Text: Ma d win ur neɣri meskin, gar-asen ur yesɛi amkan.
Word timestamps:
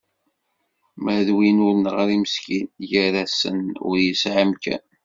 Ma 1.03 1.15
d 1.27 1.29
win 1.35 1.63
ur 1.67 1.75
neɣri 1.77 2.17
meskin, 2.23 2.67
gar-asen 2.89 3.59
ur 3.87 3.95
yesɛi 4.05 4.37
amkan. 4.43 4.83